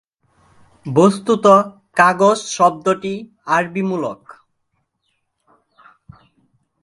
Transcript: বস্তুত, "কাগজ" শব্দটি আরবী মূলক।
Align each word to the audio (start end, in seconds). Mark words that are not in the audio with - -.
বস্তুত, 0.85 1.45
"কাগজ" 1.97 2.39
শব্দটি 2.47 3.13
আরবী 3.47 3.81
মূলক। 3.81 4.21